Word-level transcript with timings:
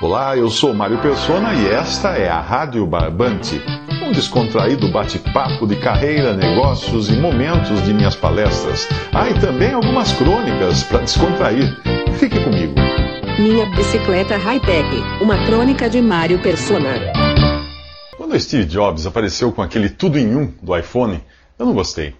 Olá, 0.00 0.36
eu 0.36 0.50
sou 0.50 0.74
Mário 0.74 0.98
Persona 1.00 1.54
e 1.54 1.68
esta 1.68 2.18
é 2.18 2.28
a 2.28 2.40
Rádio 2.40 2.84
Barbante, 2.84 3.62
um 4.02 4.10
descontraído 4.10 4.88
bate-papo 4.88 5.68
de 5.68 5.76
carreira, 5.76 6.34
negócios 6.34 7.08
e 7.08 7.12
momentos 7.12 7.80
de 7.84 7.94
minhas 7.94 8.16
palestras. 8.16 8.88
Ah, 9.12 9.30
e 9.30 9.40
também 9.40 9.72
algumas 9.72 10.12
crônicas 10.14 10.82
para 10.82 10.98
descontrair. 10.98 11.72
Fique 12.18 12.42
comigo. 12.42 12.74
Minha 13.38 13.66
bicicleta 13.66 14.36
high-tech, 14.36 14.88
uma 15.22 15.46
crônica 15.46 15.88
de 15.88 16.02
Mário 16.02 16.42
Persona. 16.42 17.12
Quando 18.16 18.38
Steve 18.40 18.64
Jobs 18.64 19.06
apareceu 19.06 19.52
com 19.52 19.62
aquele 19.62 19.88
tudo 19.88 20.18
em 20.18 20.34
um 20.34 20.52
do 20.60 20.76
iPhone, 20.76 21.22
eu 21.56 21.66
não 21.66 21.72
gostei. 21.72 22.16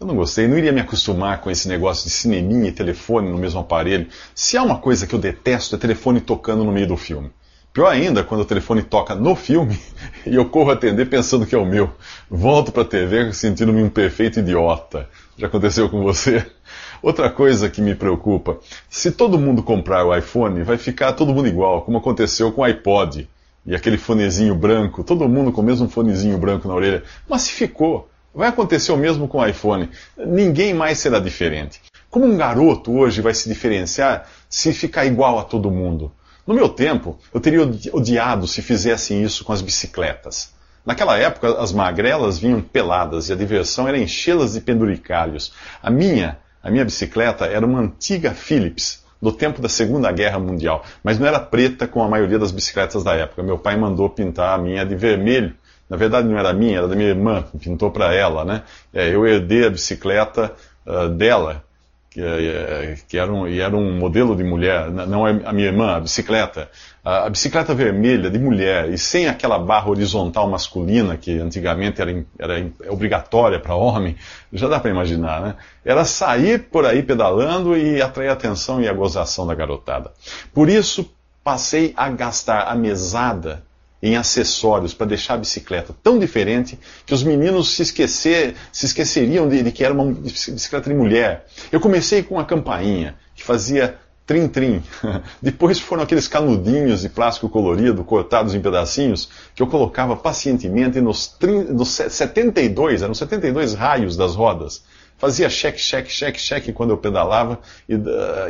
Eu 0.00 0.06
não 0.06 0.16
gostei, 0.16 0.48
não 0.48 0.56
iria 0.56 0.72
me 0.72 0.80
acostumar 0.80 1.42
com 1.42 1.50
esse 1.50 1.68
negócio 1.68 2.04
de 2.04 2.10
cineminha 2.10 2.70
e 2.70 2.72
telefone 2.72 3.28
no 3.28 3.36
mesmo 3.36 3.60
aparelho. 3.60 4.08
Se 4.34 4.56
há 4.56 4.62
uma 4.62 4.78
coisa 4.78 5.06
que 5.06 5.14
eu 5.14 5.18
detesto 5.18 5.76
é 5.76 5.78
telefone 5.78 6.22
tocando 6.22 6.64
no 6.64 6.72
meio 6.72 6.86
do 6.86 6.96
filme. 6.96 7.30
Pior 7.70 7.86
ainda, 7.86 8.24
quando 8.24 8.40
o 8.40 8.44
telefone 8.46 8.82
toca 8.82 9.14
no 9.14 9.36
filme 9.36 9.78
e 10.24 10.34
eu 10.34 10.48
corro 10.48 10.70
atender 10.70 11.10
pensando 11.10 11.44
que 11.44 11.54
é 11.54 11.58
o 11.58 11.66
meu. 11.66 11.92
Volto 12.30 12.72
para 12.72 12.80
a 12.80 12.86
TV 12.86 13.30
sentindo-me 13.34 13.82
um 13.82 13.90
perfeito 13.90 14.40
idiota. 14.40 15.06
Já 15.36 15.48
aconteceu 15.48 15.86
com 15.90 16.02
você? 16.02 16.46
Outra 17.02 17.28
coisa 17.28 17.68
que 17.68 17.82
me 17.82 17.94
preocupa: 17.94 18.58
se 18.88 19.12
todo 19.12 19.38
mundo 19.38 19.62
comprar 19.62 20.06
o 20.06 20.16
iPhone, 20.16 20.62
vai 20.62 20.78
ficar 20.78 21.12
todo 21.12 21.34
mundo 21.34 21.46
igual, 21.46 21.82
como 21.82 21.98
aconteceu 21.98 22.50
com 22.52 22.62
o 22.62 22.64
iPod 22.64 23.28
e 23.66 23.74
aquele 23.74 23.98
fonezinho 23.98 24.54
branco, 24.54 25.04
todo 25.04 25.28
mundo 25.28 25.52
com 25.52 25.60
o 25.60 25.64
mesmo 25.64 25.90
fonezinho 25.90 26.38
branco 26.38 26.66
na 26.66 26.72
orelha. 26.72 27.02
Mas 27.28 27.42
se 27.42 27.52
ficou. 27.52 28.08
Vai 28.34 28.48
acontecer 28.48 28.92
o 28.92 28.96
mesmo 28.96 29.26
com 29.26 29.38
o 29.38 29.46
iPhone. 29.46 29.90
Ninguém 30.16 30.72
mais 30.72 30.98
será 30.98 31.18
diferente. 31.18 31.80
Como 32.08 32.24
um 32.24 32.36
garoto 32.36 32.92
hoje 32.92 33.20
vai 33.20 33.34
se 33.34 33.48
diferenciar 33.48 34.28
se 34.48 34.72
ficar 34.72 35.04
igual 35.04 35.38
a 35.38 35.44
todo 35.44 35.70
mundo? 35.70 36.12
No 36.46 36.54
meu 36.54 36.68
tempo, 36.68 37.18
eu 37.34 37.40
teria 37.40 37.62
odiado 37.92 38.46
se 38.46 38.62
fizessem 38.62 39.22
isso 39.22 39.44
com 39.44 39.52
as 39.52 39.60
bicicletas. 39.60 40.52
Naquela 40.86 41.18
época, 41.18 41.60
as 41.60 41.72
magrelas 41.72 42.38
vinham 42.38 42.60
peladas 42.60 43.28
e 43.28 43.32
a 43.32 43.36
diversão 43.36 43.86
era 43.86 43.98
enchê-las 43.98 44.54
de 44.54 44.60
penduricalhos. 44.60 45.52
A 45.82 45.90
minha, 45.90 46.38
a 46.62 46.70
minha 46.70 46.84
bicicleta 46.84 47.46
era 47.46 47.66
uma 47.66 47.80
antiga 47.80 48.32
Philips, 48.32 49.04
do 49.20 49.30
tempo 49.30 49.60
da 49.60 49.68
Segunda 49.68 50.10
Guerra 50.10 50.38
Mundial, 50.38 50.84
mas 51.04 51.18
não 51.18 51.26
era 51.26 51.38
preta 51.38 51.86
como 51.86 52.04
a 52.04 52.08
maioria 52.08 52.38
das 52.38 52.50
bicicletas 52.50 53.04
da 53.04 53.14
época. 53.14 53.42
Meu 53.42 53.58
pai 53.58 53.76
mandou 53.76 54.08
pintar 54.08 54.58
a 54.58 54.62
minha 54.62 54.84
de 54.84 54.96
vermelho 54.96 55.54
na 55.90 55.96
verdade, 55.96 56.28
não 56.28 56.38
era 56.38 56.52
minha, 56.52 56.78
era 56.78 56.88
da 56.88 56.94
minha 56.94 57.08
irmã, 57.08 57.44
pintou 57.60 57.90
para 57.90 58.14
ela, 58.14 58.44
né? 58.44 58.62
É, 58.94 59.12
eu 59.12 59.26
herdei 59.26 59.66
a 59.66 59.70
bicicleta 59.70 60.52
uh, 60.86 61.08
dela, 61.08 61.64
que, 62.08 62.20
uh, 62.20 62.96
que, 63.08 63.18
era 63.18 63.32
um, 63.32 63.48
e 63.48 63.60
era 63.60 63.76
um 63.76 63.98
modelo 63.98 64.36
de 64.36 64.44
mulher, 64.44 64.88
não 64.88 65.26
é 65.26 65.40
a 65.44 65.52
minha 65.52 65.66
irmã, 65.66 65.96
a 65.96 66.00
bicicleta. 66.00 66.70
A, 67.04 67.26
a, 67.26 67.30
bicicleta 67.30 67.74
vermelha 67.74 68.30
de 68.30 68.38
mulher, 68.38 68.88
e 68.88 68.96
sem 68.96 69.26
aquela 69.26 69.58
barra 69.58 69.90
horizontal 69.90 70.48
masculina, 70.48 71.16
que 71.16 71.40
antigamente 71.40 72.00
era, 72.00 72.24
era 72.38 72.70
obrigatória 72.88 73.58
para 73.58 73.74
homem, 73.74 74.14
já 74.52 74.68
dá 74.68 74.78
para 74.78 74.92
imaginar, 74.92 75.40
né? 75.40 75.56
Era 75.84 76.04
sair 76.04 76.68
por 76.70 76.86
aí 76.86 77.02
pedalando 77.02 77.76
e 77.76 78.00
atrair 78.00 78.28
a 78.28 78.34
atenção 78.34 78.80
e 78.80 78.88
a 78.88 78.92
gozação 78.92 79.44
da 79.44 79.56
garotada. 79.56 80.12
Por 80.54 80.68
isso, 80.68 81.12
passei 81.42 81.92
a 81.96 82.08
gastar 82.10 82.68
a 82.68 82.76
mesada 82.76 83.68
em 84.02 84.16
acessórios 84.16 84.94
para 84.94 85.06
deixar 85.06 85.34
a 85.34 85.38
bicicleta 85.38 85.94
tão 86.02 86.18
diferente 86.18 86.78
que 87.04 87.12
os 87.12 87.22
meninos 87.22 87.74
se, 87.74 87.82
esquecer, 87.82 88.54
se 88.72 88.86
esqueceriam 88.86 89.48
de, 89.48 89.62
de, 89.62 89.72
que 89.72 89.84
era 89.84 89.92
uma 89.92 90.12
bicicleta 90.12 90.88
de 90.88 90.96
mulher. 90.96 91.46
Eu 91.70 91.80
comecei 91.80 92.22
com 92.22 92.36
uma 92.36 92.44
campainha 92.44 93.14
que 93.34 93.44
fazia 93.44 93.98
trim-trim. 94.26 94.82
Depois 95.42 95.80
foram 95.80 96.04
aqueles 96.04 96.28
canudinhos 96.28 97.02
de 97.02 97.08
plástico 97.08 97.48
colorido 97.48 98.04
cortados 98.04 98.54
em 98.54 98.60
pedacinhos 98.60 99.28
que 99.54 99.62
eu 99.62 99.66
colocava 99.66 100.16
pacientemente 100.16 101.00
nos, 101.00 101.26
30, 101.26 101.72
nos 101.72 101.88
72, 101.88 103.02
eram 103.02 103.12
72 103.12 103.74
raios 103.74 104.16
das 104.16 104.34
rodas 104.34 104.82
fazia 105.20 105.50
cheque, 105.50 105.78
cheque, 105.78 106.10
cheque, 106.10 106.40
cheque 106.40 106.72
quando 106.72 106.90
eu 106.90 106.96
pedalava 106.96 107.60
e, 107.86 107.94
uh, 107.94 108.00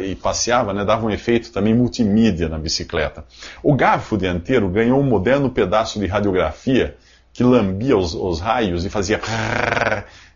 e 0.00 0.14
passeava, 0.14 0.72
né? 0.72 0.84
dava 0.84 1.04
um 1.04 1.10
efeito 1.10 1.50
também 1.50 1.75
multimídia 1.75 2.48
na 2.48 2.58
bicicleta. 2.58 3.25
O 3.62 3.75
garfo 3.75 4.16
dianteiro 4.16 4.69
ganhou 4.69 5.00
um 5.00 5.03
moderno 5.03 5.50
pedaço 5.50 5.98
de 5.98 6.06
radiografia 6.06 6.97
que 7.32 7.42
lambia 7.42 7.97
os, 7.97 8.14
os 8.14 8.41
raios 8.41 8.84
e 8.84 8.91
fazia 8.91 9.20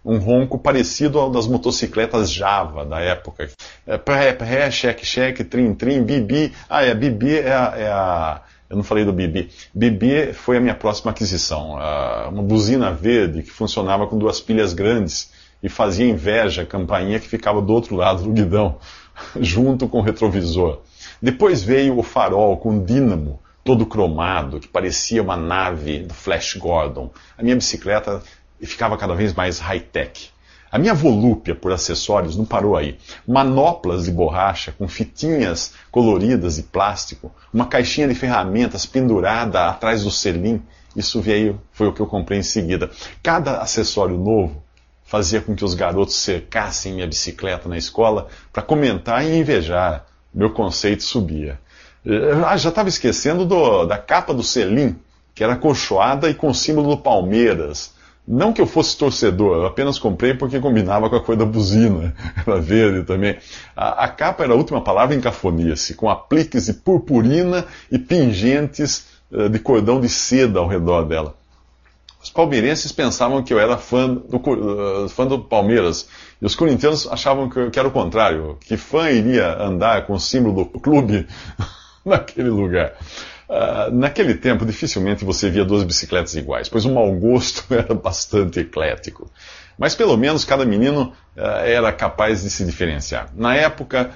um 0.05 0.19
ronco 0.19 0.59
parecido 0.59 1.19
ao 1.19 1.31
das 1.31 1.47
motocicletas 1.47 2.33
Java 2.33 2.85
da 2.85 3.01
época. 3.01 3.49
É, 3.87 3.97
pré, 3.97 4.33
pré, 4.33 4.71
cheque, 4.71 5.07
cheque, 5.07 5.45
trim, 5.45 5.73
trim, 5.75 6.03
bibi. 6.03 6.53
Ah, 6.69 6.83
é, 6.83 6.95
bibi 6.95 7.39
é 7.39 7.53
a, 7.53 7.75
é 7.77 7.89
a 7.89 8.43
eu 8.69 8.77
não 8.77 8.83
falei 8.83 9.05
do 9.05 9.13
Bibi. 9.13 9.51
Bibi 9.73 10.33
foi 10.33 10.57
a 10.57 10.61
minha 10.61 10.75
próxima 10.75 11.13
aquisição. 11.13 11.77
Uh, 11.77 12.31
uma 12.31 12.43
buzina 12.43 12.91
verde 12.91 13.43
que 13.43 13.51
funcionava 13.51 14.07
com 14.07 14.19
duas 14.19 14.41
pilhas 14.41 14.73
grandes 14.73 15.31
e 15.65 15.69
fazia 15.71 16.07
inveja 16.07 16.61
à 16.61 16.67
campainha 16.67 17.19
que 17.19 17.27
ficava 17.27 17.63
do 17.63 17.73
outro 17.73 17.97
lado 17.97 18.23
do 18.23 18.31
guidão, 18.31 18.77
junto 19.41 19.89
com 19.89 19.99
o 19.99 20.03
retrovisor. 20.03 20.83
Depois 21.23 21.63
veio 21.63 21.99
o 21.99 22.03
farol 22.03 22.59
com 22.59 22.85
dínamo, 22.85 23.41
todo 23.65 23.87
cromado, 23.87 24.61
que 24.61 24.69
parecia 24.69 25.23
uma 25.23 25.39
nave 25.39 26.01
do 26.01 26.13
Flash 26.13 26.55
Gordon. 26.57 27.11
A 27.39 27.43
minha 27.43 27.57
bicicleta 27.57 28.23
ficava 28.61 28.99
cada 28.99 29.15
vez 29.15 29.33
mais 29.33 29.59
high-tech. 29.59 30.29
A 30.71 30.79
minha 30.79 30.93
volúpia 30.93 31.55
por 31.55 31.73
acessórios 31.73 32.37
não 32.37 32.45
parou 32.45 32.77
aí. 32.77 32.99
Manoplas 33.27 34.05
de 34.05 34.11
borracha 34.11 34.71
com 34.71 34.87
fitinhas 34.87 35.73
coloridas 35.91 36.57
de 36.57 36.65
plástico, 36.65 37.33
uma 37.51 37.65
caixinha 37.65 38.09
de 38.09 38.15
ferramentas 38.15 38.85
pendurada 38.85 39.71
atrás 39.71 40.05
do 40.05 40.11
selim. 40.11 40.61
Isso 40.95 41.23
veio, 41.23 41.59
foi 41.73 41.87
o 41.87 41.93
que 41.93 42.01
eu 42.01 42.07
comprei 42.07 42.41
em 42.41 42.43
seguida. 42.43 42.91
Cada 43.23 43.63
acessório 43.63 44.19
novo 44.19 44.64
fazia 45.15 45.41
com 45.41 45.55
que 45.55 45.65
os 45.65 45.75
garotos 45.75 46.17
cercassem 46.17 46.95
minha 46.95 47.07
bicicleta 47.07 47.69
na 47.69 47.79
escola 47.79 48.27
para 48.53 48.65
comentar 48.65 49.25
e 49.25 49.39
invejar. 49.39 50.05
Meu 50.35 50.51
conceito 50.51 51.05
subia. 51.05 51.61
Ah, 52.45 52.57
já 52.57 52.71
estava 52.71 52.89
esquecendo 52.89 53.45
do, 53.45 53.85
da 53.85 53.97
capa 53.97 54.35
do 54.35 54.43
selim, 54.43 54.97
que 55.33 55.45
era 55.45 55.55
colchoada 55.55 56.29
e 56.29 56.35
com 56.35 56.49
o 56.49 56.55
símbolo 56.55 56.97
do 56.97 56.97
Palmeiras. 56.97 57.95
Não 58.27 58.53
que 58.53 58.61
eu 58.61 58.67
fosse 58.67 58.99
torcedor, 58.99 59.59
eu 59.59 59.67
apenas 59.67 60.01
comprei 60.01 60.35
porque 60.35 60.59
combinava 60.59 61.09
com 61.09 61.15
a 61.15 61.23
cor 61.23 61.37
da 61.37 61.45
buzina, 61.45 62.13
era 62.45 62.61
verde 62.61 63.07
também. 63.07 63.39
A, 63.77 64.07
a 64.07 64.09
capa 64.09 64.43
era 64.43 64.53
a 64.53 64.57
última 64.57 64.81
palavra 64.81 65.15
em 65.15 65.21
cafonice, 65.21 65.95
com 65.95 66.11
apliques 66.11 66.67
de 66.67 66.73
purpurina 66.73 67.65
e 67.89 68.01
pingentes 68.01 69.07
uh, 69.31 69.49
de 69.49 69.61
cordão 69.61 70.01
de 70.01 70.09
seda 70.09 70.59
ao 70.59 70.67
redor 70.67 71.05
dela. 71.05 71.37
Os 72.25 72.31
palmeirenses 72.31 72.91
pensavam 72.91 73.43
que 73.43 73.53
eu 73.53 73.61
era 73.61 73.77
fã 73.77 74.09
do, 74.15 74.39
uh, 74.39 75.09
fã 75.11 75.27
do 75.27 75.39
Palmeiras. 75.39 76.09
E 76.41 76.47
os 76.47 76.57
corintianos 76.57 77.07
achavam 77.07 77.51
que, 77.51 77.69
que 77.69 77.79
era 77.79 77.87
o 77.87 77.91
contrário, 77.91 78.57
que 78.63 78.79
fã 78.79 79.11
iria 79.11 79.63
andar 79.63 80.07
com 80.07 80.15
o 80.15 80.19
símbolo 80.19 80.65
do 80.65 80.81
clube 80.81 81.27
naquele 82.03 82.49
lugar. 82.49 82.95
Uh, 83.47 83.95
naquele 83.95 84.35
tempo, 84.35 84.65
dificilmente 84.65 85.23
você 85.23 85.51
via 85.51 85.67
duas 85.67 85.85
bicicletas 85.85 86.35
iguais, 86.35 86.67
pois 86.67 86.87
o 86.87 86.95
mau 86.95 87.13
gosto 87.13 87.63
era 87.75 87.93
bastante 87.93 88.61
eclético. 88.61 89.31
Mas 89.77 89.95
pelo 89.95 90.17
menos 90.17 90.47
cada 90.47 90.65
menino 90.65 91.13
uh, 91.37 91.41
era 91.63 91.93
capaz 91.93 92.43
de 92.43 92.49
se 92.49 92.65
diferenciar. 92.65 93.29
Na 93.35 93.55
época, 93.55 94.13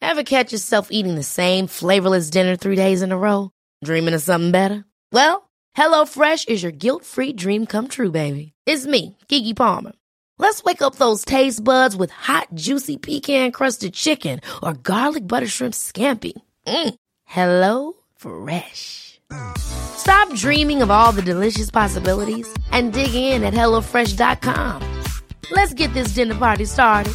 Ever 0.00 0.22
catch 0.22 0.52
yourself 0.52 0.92
eating 0.92 1.16
the 1.16 1.24
same 1.24 1.66
flavorless 1.66 2.30
dinner 2.30 2.56
three 2.56 2.76
days 2.76 3.02
in 3.02 3.10
a 3.10 3.16
row? 3.16 3.50
Dreaming 3.82 4.14
of 4.14 4.22
something 4.22 4.52
better? 4.52 4.84
Well, 5.12 5.42
HelloFresh 5.76 6.48
is 6.48 6.62
your 6.62 6.72
guilt-free 6.72 7.32
dream 7.32 7.66
come 7.66 7.88
true, 7.88 8.10
baby. 8.10 8.52
It's 8.66 8.86
me, 8.86 9.16
Kiki 9.28 9.54
Palmer. 9.54 9.92
Let's 10.38 10.62
wake 10.64 10.82
up 10.82 10.96
those 10.96 11.24
taste 11.24 11.62
buds 11.62 11.96
with 11.96 12.10
hot, 12.10 12.48
juicy 12.54 12.96
pecan-crusted 12.96 13.94
chicken 13.94 14.40
or 14.62 14.74
garlic 14.74 15.26
butter 15.26 15.46
shrimp 15.46 15.74
scampi. 15.74 16.32
Mm. 16.66 16.94
Hello 17.24 17.94
Fresh. 18.16 19.20
Stop 19.56 20.32
dreaming 20.34 20.82
of 20.82 20.90
all 20.90 21.12
the 21.12 21.22
delicious 21.22 21.70
possibilities 21.70 22.46
and 22.70 22.92
dig 22.92 23.14
in 23.14 23.42
at 23.44 23.54
HelloFresh.com. 23.54 25.02
Let's 25.50 25.74
get 25.74 25.92
this 25.94 26.14
dinner 26.14 26.34
party 26.34 26.64
started. 26.64 27.14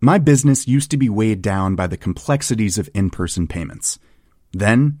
My 0.00 0.18
business 0.18 0.68
used 0.68 0.90
to 0.92 0.96
be 0.96 1.08
weighed 1.08 1.42
down 1.42 1.74
by 1.74 1.88
the 1.88 1.96
complexities 1.96 2.78
of 2.78 2.88
in 2.94 3.10
person 3.10 3.48
payments. 3.48 3.98
Then, 4.52 5.00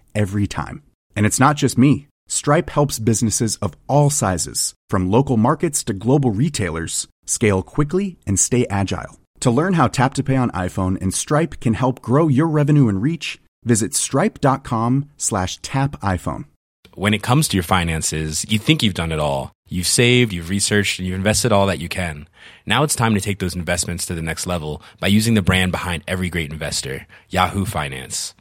every 0.13 0.47
time. 0.47 0.83
And 1.15 1.25
it's 1.25 1.39
not 1.39 1.57
just 1.57 1.77
me. 1.77 2.07
Stripe 2.27 2.69
helps 2.69 2.99
businesses 2.99 3.57
of 3.57 3.75
all 3.87 4.09
sizes, 4.09 4.73
from 4.89 5.11
local 5.11 5.37
markets 5.37 5.83
to 5.83 5.93
global 5.93 6.31
retailers, 6.31 7.07
scale 7.25 7.61
quickly 7.61 8.17
and 8.25 8.39
stay 8.39 8.65
agile. 8.69 9.19
To 9.41 9.51
learn 9.51 9.73
how 9.73 9.87
Tap 9.87 10.13
to 10.13 10.23
Pay 10.23 10.35
on 10.35 10.51
iPhone 10.51 11.01
and 11.01 11.13
Stripe 11.13 11.59
can 11.59 11.73
help 11.73 12.01
grow 12.01 12.27
your 12.27 12.47
revenue 12.47 12.87
and 12.87 13.01
reach, 13.01 13.39
visit 13.63 13.93
stripe.com 13.93 15.09
slash 15.17 15.57
tap 15.57 15.99
iPhone. 16.01 16.45
When 16.93 17.13
it 17.13 17.23
comes 17.23 17.47
to 17.47 17.57
your 17.57 17.63
finances, 17.63 18.45
you 18.49 18.59
think 18.59 18.83
you've 18.83 18.93
done 18.93 19.11
it 19.11 19.19
all. 19.19 19.51
You've 19.67 19.87
saved, 19.87 20.33
you've 20.33 20.49
researched, 20.49 20.99
and 20.99 21.07
you've 21.07 21.15
invested 21.15 21.51
all 21.51 21.65
that 21.67 21.79
you 21.79 21.87
can. 21.87 22.27
Now 22.65 22.83
it's 22.83 22.95
time 22.95 23.13
to 23.15 23.21
take 23.21 23.39
those 23.39 23.55
investments 23.55 24.05
to 24.05 24.13
the 24.13 24.21
next 24.21 24.45
level 24.45 24.81
by 24.99 25.07
using 25.07 25.33
the 25.33 25.41
brand 25.41 25.71
behind 25.71 26.03
every 26.07 26.29
great 26.29 26.51
investor, 26.51 27.07
Yahoo 27.29 27.65
Finance. 27.65 28.35